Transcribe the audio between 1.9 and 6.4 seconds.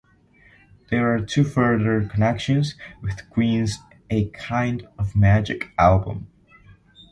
connections with Queen's "A Kind of Magic" album.